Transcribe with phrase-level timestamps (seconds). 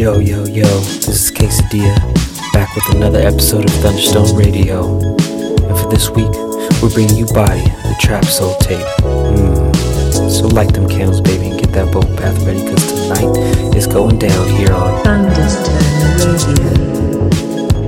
[0.00, 4.98] Yo, yo, yo, this is K-$ADILLA, back with another episode of Thunderstone Radio.
[4.98, 6.32] And for this week,
[6.80, 8.78] we're bringing you Body, the Trap Soul Tape.
[9.02, 10.30] Mm.
[10.30, 14.18] So light them candles, baby, and get that boat bath ready, because tonight is going
[14.18, 15.76] down here on Thunderstone
[16.24, 17.28] Radio.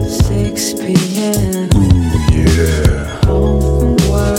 [0.06, 1.70] 6 p.m.
[1.74, 3.24] Ooh, yeah.
[3.24, 4.38] Home from work.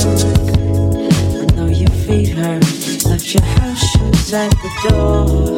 [1.41, 2.63] I know your feet hurt.
[3.05, 5.52] Left your house shoes at the door.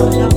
[0.00, 0.29] Lord.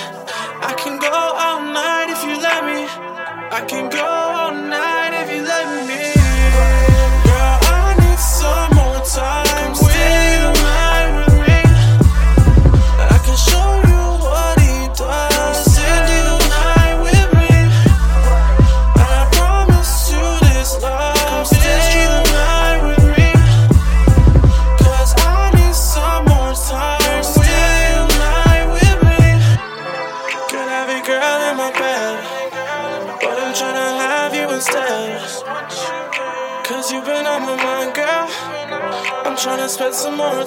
[0.00, 1.27] I can go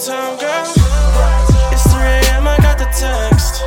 [0.06, 0.66] time, girl.
[1.72, 3.62] It's 3 a.m., I got the text.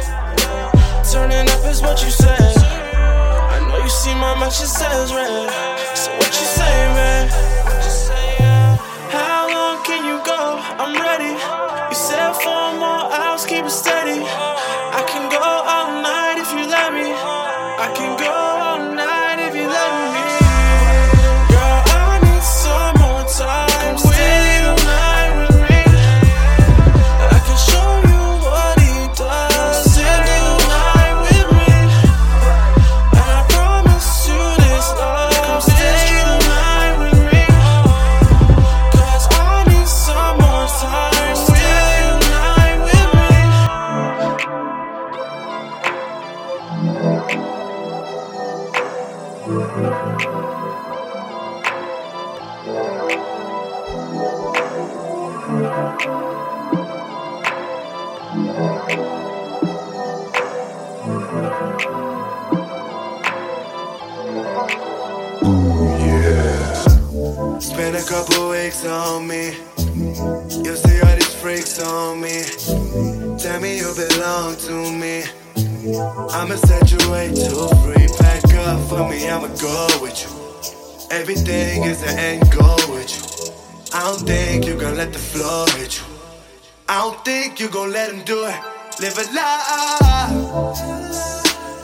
[1.12, 2.56] Turning up is what you said.
[2.58, 5.28] I know you see my message says red.
[5.96, 7.53] So what you say, man?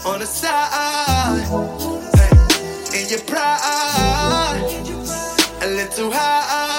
[0.05, 1.44] on the side.
[2.93, 4.61] Hey, in your pride,
[5.62, 6.69] a little high.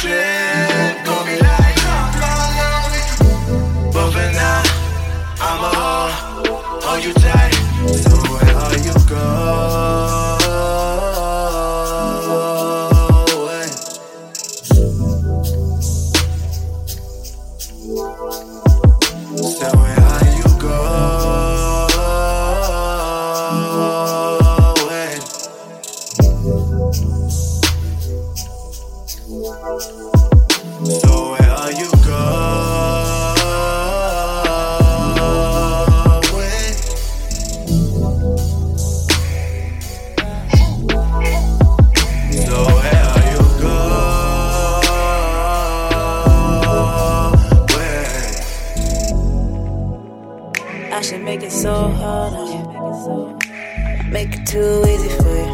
[0.00, 0.47] change.
[51.68, 52.32] so hard.
[54.10, 55.47] Make it too easy for you.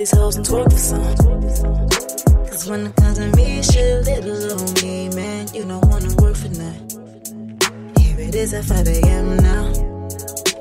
[0.00, 1.02] these hoes and twerk for some.
[2.48, 6.36] Cause when it comes to me, shit, little old me, man, you don't wanna work
[6.36, 7.58] for nothing.
[7.98, 9.36] Here it is at 5 a.m.
[9.36, 9.66] now,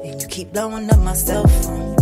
[0.04, 1.96] and you keep blowing up my cell phone.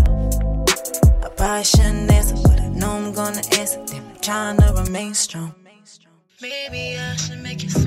[1.23, 3.85] I probably shouldn't answer, but I know I'm gonna answer.
[3.85, 5.53] Damn, I'm trying to remain strong.
[6.41, 7.86] Maybe I should make it.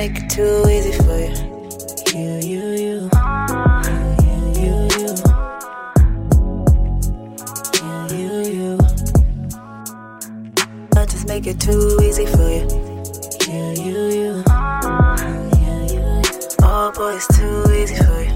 [0.00, 1.34] make it too easy for you.
[2.14, 2.96] You, you, you.
[3.84, 3.98] You,
[4.62, 5.12] you, you.
[8.16, 8.78] You, you.
[10.96, 12.64] I just make it too easy for you.
[13.52, 14.42] You, you, you.
[16.62, 18.29] Oh boy, it's too easy for you.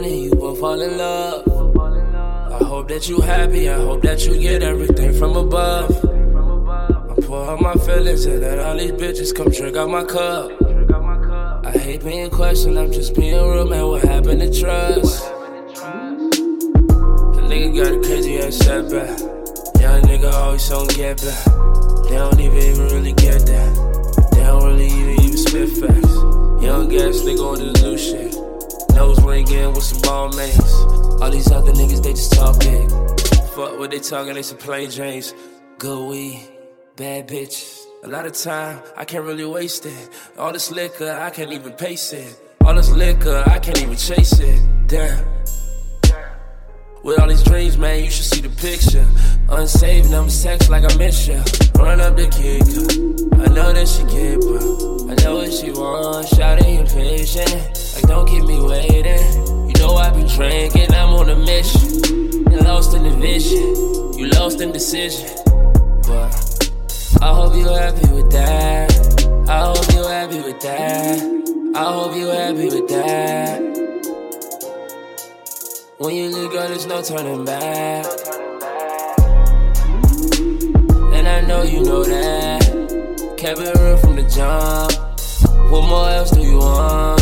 [0.00, 1.46] Nigga you both fall in love.
[2.52, 3.68] I hope that you happy.
[3.68, 5.90] I hope that you get everything from above.
[5.90, 10.50] I pour out my feelings and let all these bitches come drink out my cup.
[11.64, 12.78] I hate being questioned.
[12.78, 13.86] I'm just being real, man.
[13.86, 15.24] What happened to trust?
[17.34, 19.18] The nigga got a crazy ass setback.
[19.80, 21.44] Young nigga always on get back.
[22.08, 24.30] They don't even, even really get that.
[24.32, 26.14] They don't really even, even spit facts.
[26.62, 28.33] Young ass nigga on the new shit.
[28.94, 30.74] Nose ringing with some ball mates.
[31.20, 32.88] All these other niggas, they just talk big.
[33.54, 35.34] Fuck what they talking, they some plain James.
[35.78, 36.48] Good weed,
[36.96, 37.84] bad bitches.
[38.04, 40.10] A lot of time, I can't really waste it.
[40.38, 42.40] All this liquor, I can't even pace it.
[42.64, 44.62] All this liquor, I can't even chase it.
[44.86, 45.24] Damn.
[47.02, 49.06] With all these dreams, man, you should see the picture.
[49.50, 51.42] Unsaved number sex like I miss ya.
[51.76, 52.62] Run up the kick.
[53.38, 56.34] I know that she get, but I know what she wants.
[56.34, 57.50] Shouting impatient.
[57.94, 59.68] Like, don't keep me waiting.
[59.68, 61.90] You know I be drinking, I'm on a mission.
[62.50, 64.18] You lost in the vision.
[64.18, 65.28] You lost in decision.
[66.06, 66.70] But
[67.20, 68.90] I hope you happy with that.
[69.48, 71.74] I hope you happy with that.
[71.76, 73.60] I hope you happy with that.
[75.98, 78.23] When you leave, girl, there's no turning back.
[81.46, 83.34] Know you know that.
[83.36, 84.92] Kept it real from the jump.
[85.70, 87.20] What more else do you want?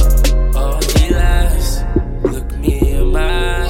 [0.55, 1.83] Oh, he lies.
[2.23, 3.62] Look me in my eyes.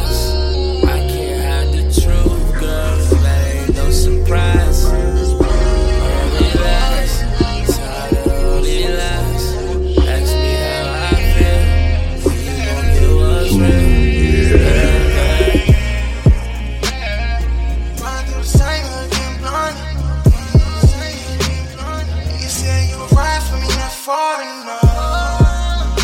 [24.12, 26.00] Not far enough.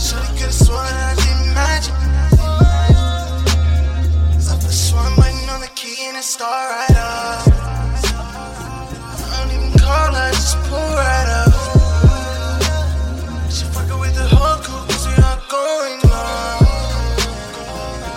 [0.00, 1.94] Should've could've sworn I did magic.
[4.34, 7.48] Cause I put sworn button on the key and it start right up.
[9.20, 11.52] I don't even call her, just pull right up.
[13.50, 13.64] She
[14.00, 16.64] with the whole crew cause we all going on.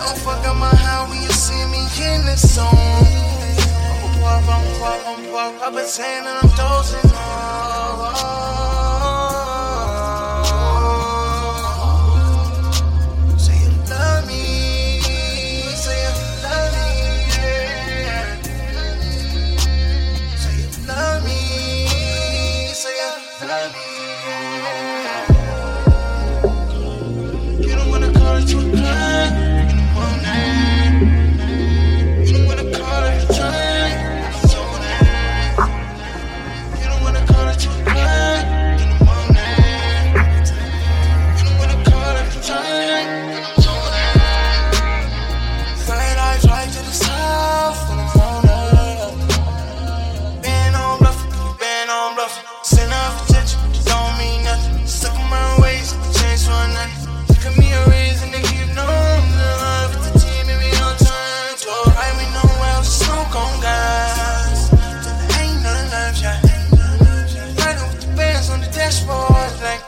[0.01, 0.73] Don't fuck up my
[1.09, 3.05] when you see me in song.
[4.27, 6.49] I'm I'm I'm been saying that I'm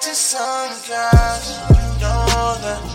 [0.10, 1.60] to sunrise.
[1.70, 2.89] You know that.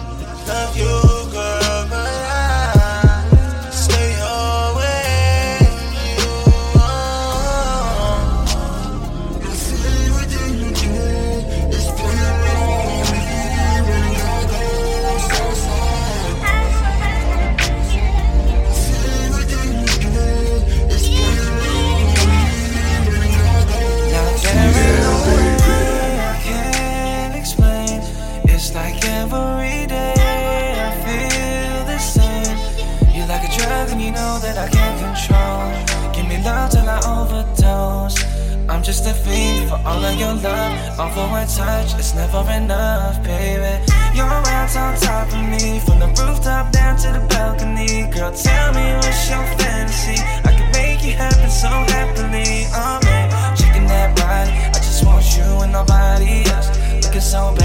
[40.18, 43.85] your love, all for one touch, it's never enough, baby.
[44.14, 48.07] You're right on top of me, from the rooftop down to the balcony.
[48.12, 50.22] Girl, tell me what's your fantasy?
[50.44, 53.59] I can make you happen so happily, oh, alright.
[53.59, 56.68] Checking that body, I just want you and nobody else.
[57.05, 57.63] Looking so bad.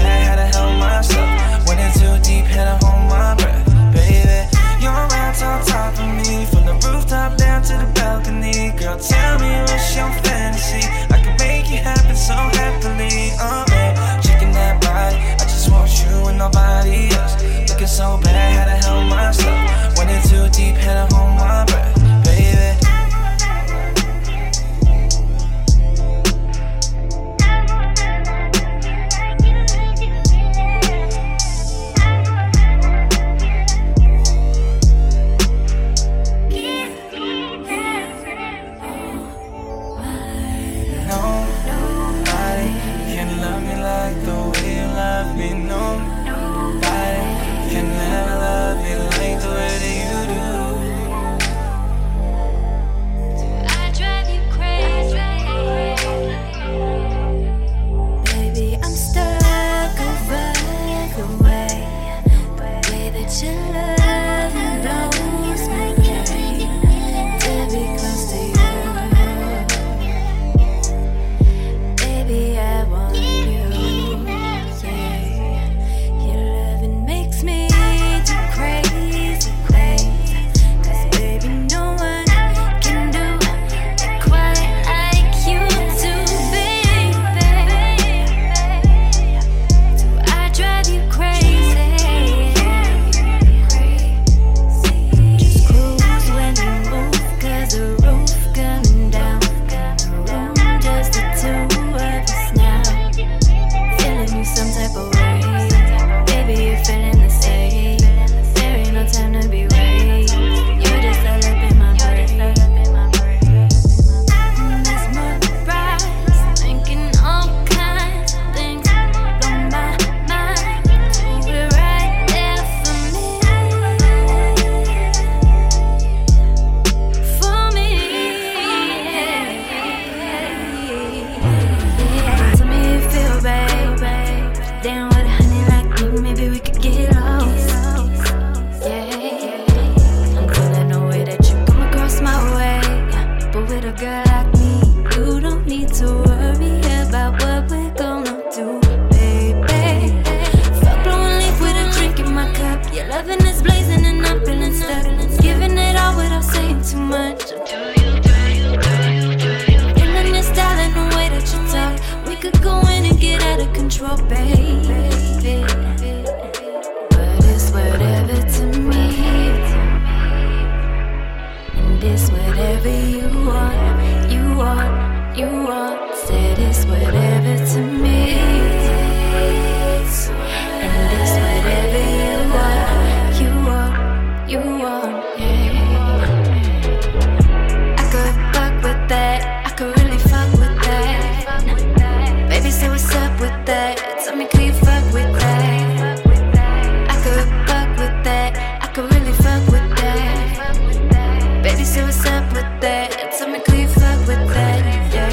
[203.70, 205.12] we fuck with that.
[205.12, 205.30] Yeah.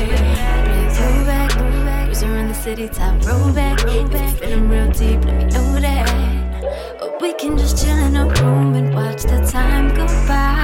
[2.05, 3.79] Cruising around the city, top roll back.
[3.83, 7.01] You're feeling real deep, let me know that.
[7.01, 10.63] Or we can just chill in a room and watch the time go by.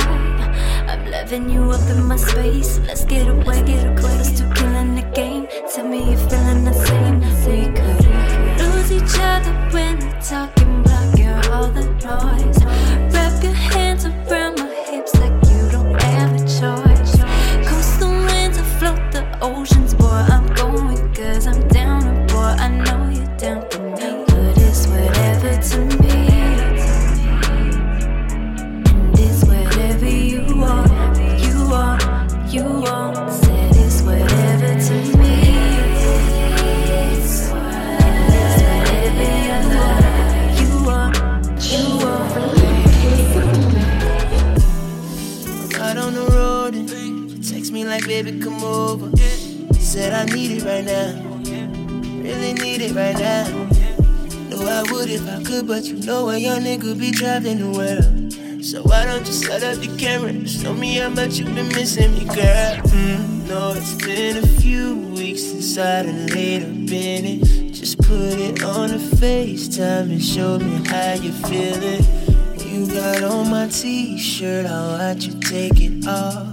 [0.87, 2.79] I'm loving you up in my space.
[2.79, 4.19] Let's get away, get away.
[4.19, 5.47] Us two killing the game.
[5.73, 7.19] Tell me you're feeling the same.
[7.21, 8.05] We could
[8.59, 10.83] lose each other when we're talking,
[11.51, 12.92] all the noise.
[48.21, 49.09] Baby, come over.
[49.79, 51.09] Said I need it right now.
[52.21, 53.47] Really need it right now.
[54.49, 57.71] Know I would if I could, but you know a young nigga be traveling the
[57.79, 58.63] world.
[58.63, 60.47] So why don't you set up the camera?
[60.47, 62.75] Show me how much you been missing me, girl.
[62.93, 67.71] Mm, no, it's been a few weeks since I done laid up in it.
[67.73, 72.05] Just put it on the FaceTime and show me how you feeling.
[72.61, 76.52] You got on my t-shirt, I'll watch you take it off.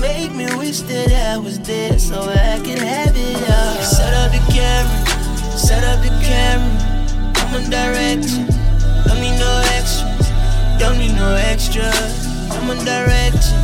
[0.00, 3.76] Make me wish that I was there so I could have it all.
[3.82, 6.90] Set up the camera, set up the camera.
[7.36, 8.46] I'm a direction,
[9.04, 10.30] don't need no extras,
[10.78, 12.26] don't need no extras.
[12.50, 13.60] I'm a direction,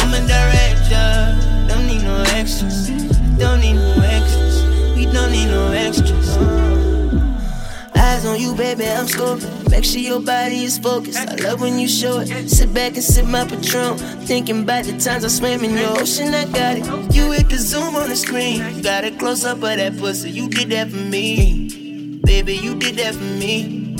[0.00, 2.88] I'm a director, don't need no extras,
[3.36, 4.64] don't need no extras.
[4.96, 6.75] We don't need no extras.
[8.06, 9.68] Eyes on you, baby, I'm scoping.
[9.68, 11.18] Make sure your body is focused.
[11.18, 12.48] I love when you show it.
[12.48, 13.98] Sit back and sip my Patron.
[14.28, 16.86] Thinking about the times I swam in your ocean, I got it.
[17.12, 18.80] You hit the zoom on the screen.
[18.80, 20.30] Got a close up of that pussy.
[20.30, 22.20] You did that for me.
[22.22, 23.96] Baby, you did that for me.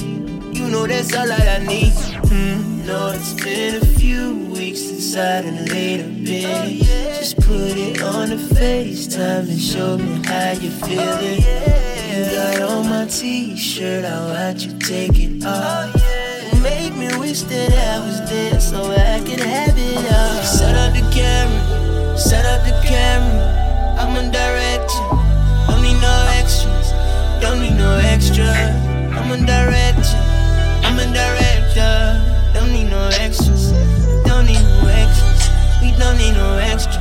[0.53, 1.92] You know that's all I need.
[2.31, 7.18] Mm, no, it's been a few weeks since I done laid up in it.
[7.18, 11.42] Just put it on the FaceTime and show me how you oh, feeling.
[12.09, 15.90] You got on my t-shirt, I watch you take it off.
[15.94, 20.42] Oh, you make me wish that I was there so I could have it all.
[20.44, 23.96] Set up the camera, set up the camera.
[23.99, 25.03] I'm a direction,
[25.66, 26.92] don't need no extras,
[27.42, 28.46] don't need no extra.
[28.46, 30.20] I'm a direction,
[30.87, 32.26] I'm a director,
[33.07, 33.73] no extras,
[34.25, 35.51] don't need no extras.
[35.81, 36.95] We don't need no extras.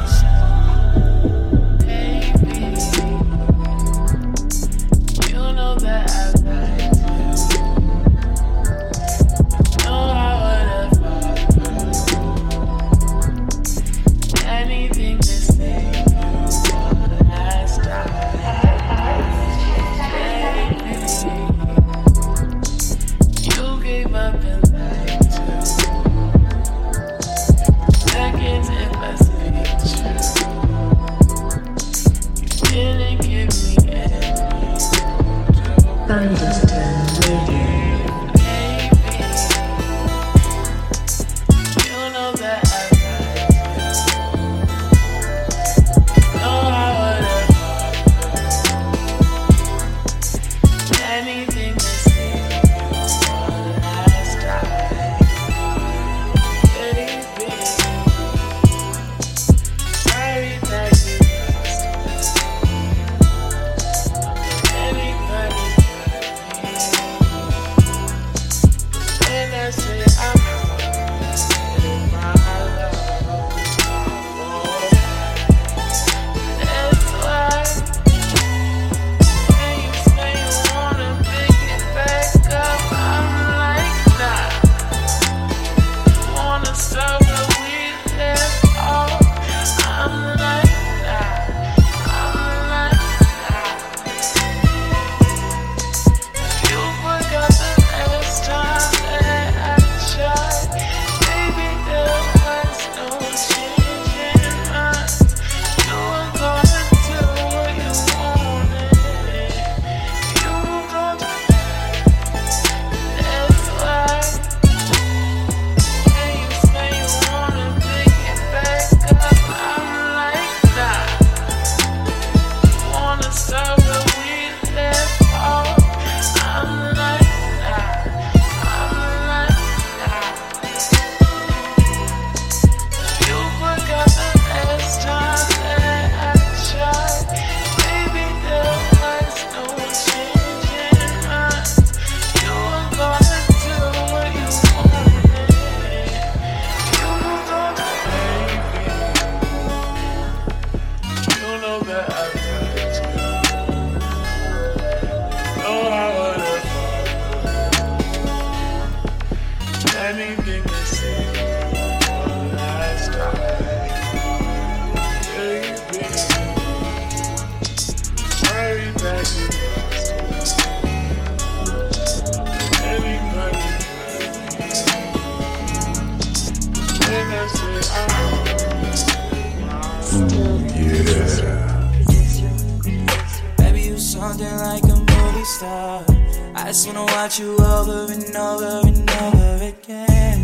[185.68, 190.40] I just wanna watch you over and over and over again.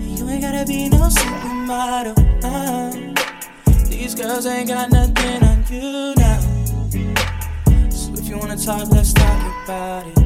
[0.00, 2.14] You ain't gotta be no supermodel.
[2.44, 3.14] Uh.
[3.88, 6.40] These girls ain't got nothing on you now.
[7.90, 10.18] So if you wanna talk, let's talk about it.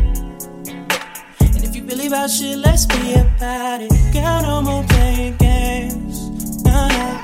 [1.41, 3.91] And if you really about shit, let's be about it.
[4.13, 6.65] Girl, no more playing games.
[6.67, 7.23] Uh,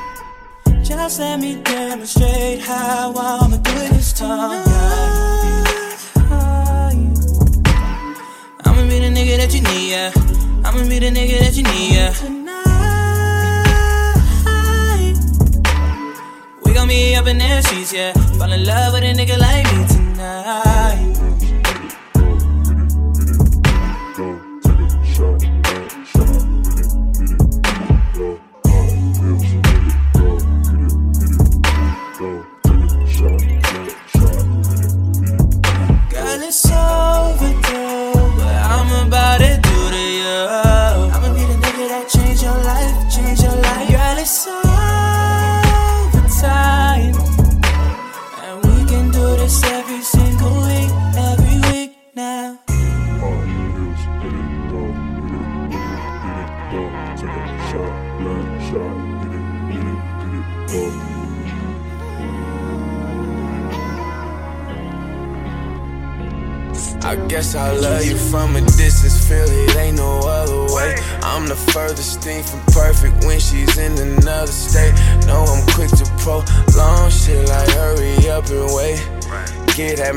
[0.83, 4.84] just let me demonstrate how I'ma do.
[9.35, 10.13] Nigga that you need, yeah.
[10.65, 12.13] I'ma be the nigga that you need, yeah.
[12.13, 12.55] Tonight,
[16.65, 18.13] We gon' be up in their sheets, yeah.
[18.39, 20.94] Fall in love with a nigga like me tonight.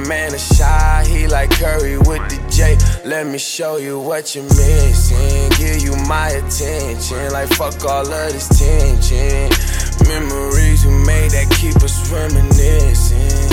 [0.08, 2.78] Man a shy, he like Curry with the J.
[3.04, 5.50] Let me show you what you're missing.
[5.58, 9.52] Give you my attention, like fuck all of this tension.
[10.08, 13.52] Memories we made that keep us reminiscing.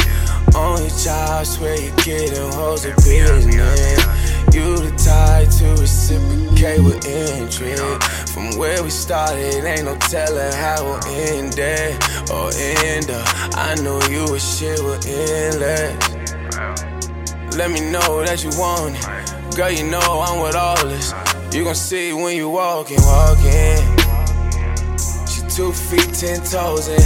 [0.55, 3.99] Only child, swear you getting hoes a business.
[4.55, 8.33] You the type to reciprocate with interest.
[8.33, 13.27] From where we started, ain't no telling how we'll end it or end up.
[13.59, 16.14] I know you a shit with endless.
[16.55, 19.57] Let me know that you want it.
[19.57, 21.13] Girl, you know I'm with all this.
[21.53, 23.79] You gon' see when you walking, walking.
[25.27, 27.01] She two feet, ten toes in.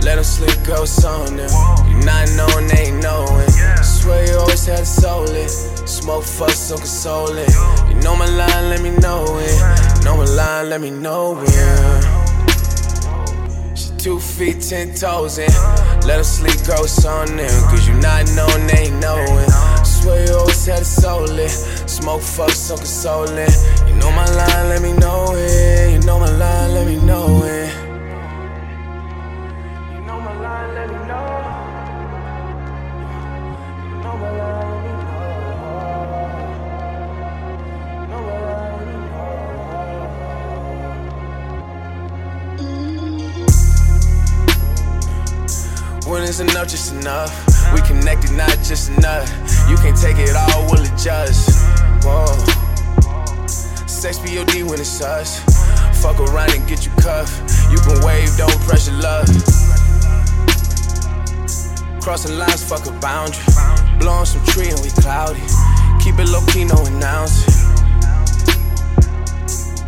[0.00, 1.50] Let them sleep, go on them.
[1.88, 3.48] You not knowing, they ain't knowing.
[3.82, 5.48] Swear you always had a soul in.
[5.48, 7.48] Smoke fuck, so consoling.
[7.88, 10.04] You know my line, let me know it.
[10.04, 11.48] Know my line, let me know it.
[13.76, 15.50] She two feet, ten toes in.
[16.04, 17.48] Let them sleep, go on them.
[17.70, 19.48] Cause you not knowing, they ain't knowing.
[19.84, 21.48] Swear you always had a soul in.
[21.48, 23.48] Smoke fuck, so consoling.
[23.88, 25.92] You know my line, let me know it.
[25.92, 27.63] You know my line, let me know it.
[46.36, 47.30] It's enough, just enough.
[47.72, 49.30] We connected, not just enough.
[49.70, 51.62] You can't take it all, we'll adjust.
[52.02, 52.26] Whoa.
[53.86, 55.38] Sex BOD when it's us.
[56.02, 57.38] Fuck around and get you cuffed.
[57.70, 59.30] You can wave, don't pressure love.
[62.02, 63.44] Crossing lines, fuck a boundary.
[64.00, 65.38] Blowing some tree and we cloudy.
[66.02, 67.46] Keep it low key, no announce.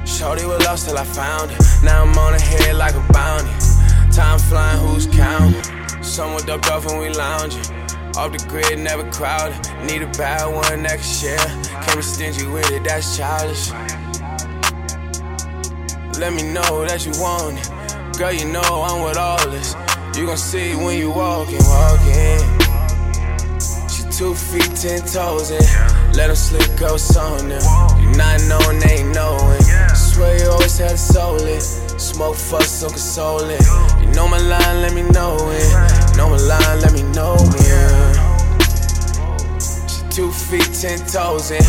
[0.06, 1.58] Shorty was lost till I found it.
[1.82, 3.50] Now I'm on her head like a bounty.
[4.14, 5.75] Time flying, who's counting?
[6.16, 7.60] Someone ducked off and we lounging.
[8.16, 9.54] Off the grid, never crowded.
[9.84, 11.36] Need a bad one can share.
[11.36, 13.70] Can't be stingy with it, that's childish.
[16.18, 18.16] Let me know that you want it.
[18.16, 19.74] Girl, you know I'm with all this.
[20.16, 22.40] You gon' see when you walking, walking.
[23.92, 25.60] She two feet, ten toes in.
[26.16, 27.60] Let them sleep, go on them.
[28.00, 29.60] You not knowing, they ain't knowing.
[29.94, 31.60] Swear you always had a soul in.
[31.60, 33.60] Smoke fuck, so consoling.
[34.00, 35.95] You know my line, let me know it.
[36.16, 38.16] Know my line, let me know it.
[39.60, 41.60] She two feet, ten toes in.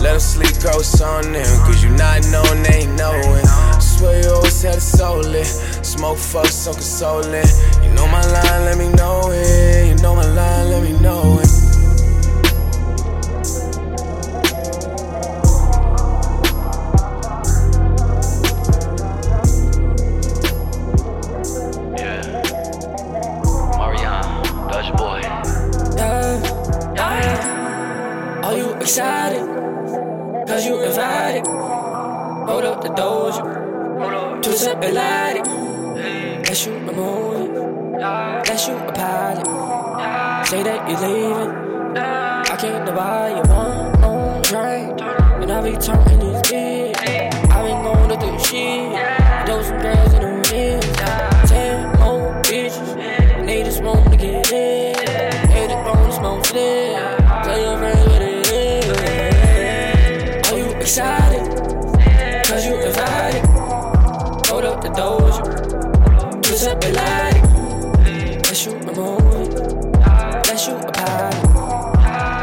[0.00, 1.44] Let them sleep, go on them.
[1.66, 3.44] Cause you not knowing, ain't knowing.
[3.78, 5.44] Swear you always had a soul in.
[5.44, 7.44] Smoke fuck, so consoling.
[7.82, 9.88] You know my line, let me know it.
[9.88, 11.49] You know my line, let me know it.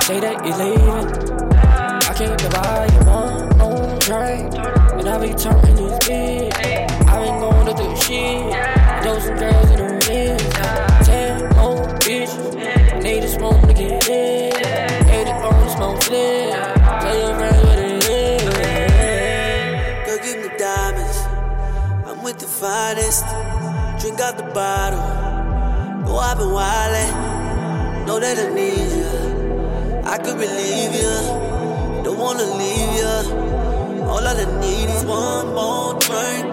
[0.08, 1.08] say that you're leaving.
[2.08, 4.46] I can't divide your one own train
[4.98, 6.54] And I be turning this bitch.
[7.12, 8.40] I been going to the shit.
[9.04, 10.44] Know some girls in the mix.
[11.06, 12.56] Ten more bitches.
[12.94, 14.52] And they just want to get in.
[15.12, 16.56] They just want to smoke flip.
[17.04, 18.46] Play around with it.
[20.06, 21.18] Girl, give me diamonds.
[22.08, 23.26] I'm with the finest.
[24.00, 25.04] Drink out the bottle.
[26.06, 28.06] Know I've been wildin'.
[28.08, 29.07] Know that I need you.
[30.10, 32.04] I could relieve ya.
[32.04, 34.08] Don't wanna leave ya.
[34.08, 36.46] All I need is one more drink.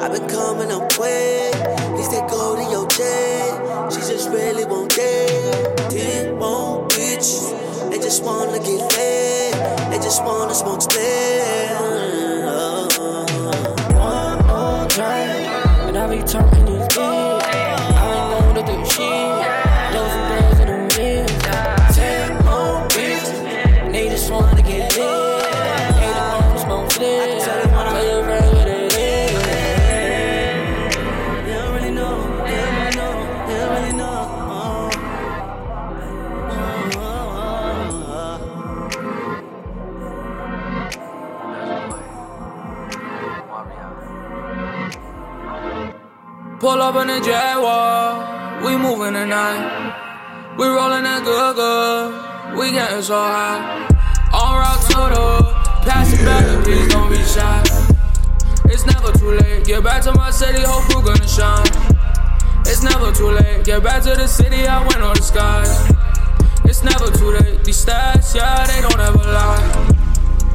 [0.00, 1.52] I've been coming up quick.
[1.92, 3.92] Please take go to your jet.
[3.92, 4.90] She just really won't.
[4.90, 7.52] Ten more bitches.
[7.90, 9.54] They just wanna get laid.
[9.90, 11.76] They just wanna smoke split.
[13.92, 15.46] One more drink.
[15.86, 16.65] And I be turning
[46.86, 50.54] up in the Jaguar, we moving tonight.
[50.56, 52.56] We rolling that good, good.
[52.56, 53.90] We getting so high.
[54.30, 55.26] On rock to the
[55.82, 57.58] pass it back, and please don't be shy.
[58.70, 59.66] It's never too late.
[59.66, 61.66] Get back to my city, hope crew gonna shine.
[62.70, 63.64] It's never too late.
[63.64, 65.90] Get back to the city, I went on the skies.
[66.70, 67.64] It's never too late.
[67.64, 69.90] These stats, yeah, they don't ever lie.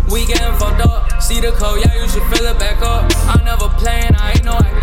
[0.10, 1.22] We getting fucked up.
[1.22, 3.12] See the code, yeah, you should fill it back up.
[3.28, 4.81] I never playing, I ain't no actor.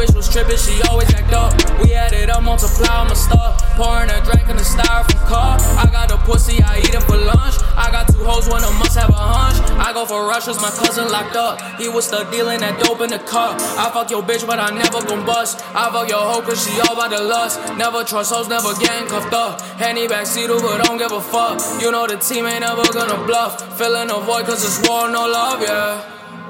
[0.00, 1.52] Bitch was tripping, she always act up.
[1.82, 3.60] We had it up, multiply my stuff.
[3.76, 5.60] Pouring a drink in the styrofoam cup.
[5.76, 7.60] I got a pussy, I eat it for lunch.
[7.76, 9.60] I got two hoes, one of must have a hunch.
[9.76, 11.60] I go for rushes, my cousin locked up.
[11.78, 13.60] He was stuck dealing that dope in the cup.
[13.76, 15.60] I fuck your bitch, but I never gon' bust.
[15.76, 17.60] I fuck your hoe, cause she all about the lust.
[17.76, 19.60] Never trust hoes, never getting cuffed up.
[19.76, 21.60] Henny backseat, but don't give a fuck.
[21.82, 23.60] You know the team ain't ever gonna bluff.
[23.76, 26.00] Filling the void, cause it's war, no love, yeah.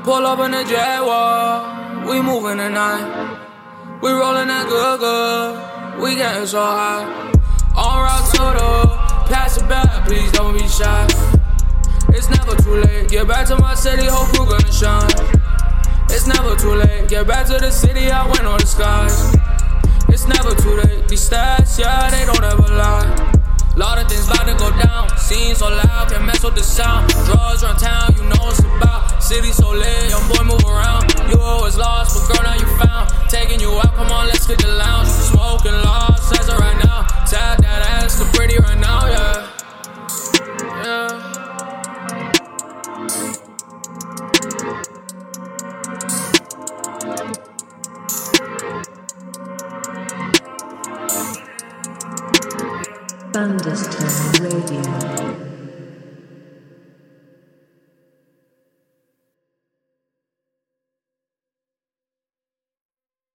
[0.05, 3.39] Pull up in the Jaguar, we moving tonight.
[4.03, 6.03] We rolling that good, good.
[6.03, 7.05] We getting so high.
[7.77, 11.07] On rock to pass it back, please don't be shy.
[12.09, 13.09] It's never too late.
[13.09, 15.11] Get back to my city, hope crew gonna shine.
[16.11, 17.09] It's never too late.
[17.09, 19.35] Get back to the city, I went on the skies.
[20.09, 21.09] It's never too late.
[21.09, 23.40] These stats, yeah, they don't ever lie.
[23.81, 25.09] Lot of things about to go down.
[25.17, 27.09] Scene so loud, can't mess with the sound.
[27.25, 29.23] Drugs run town, you know what's about.
[29.23, 31.09] City so lit, young boy move around.
[31.31, 33.09] You always lost, but girl, now you found.
[33.31, 35.09] Taking you out, come on, let's get the lounge.
[35.09, 37.07] Smoking lost, says it right now.
[37.25, 39.07] Tap that ass, look pretty right now.
[39.07, 39.40] Yeah.
[53.33, 55.10] Thunderstone Radio.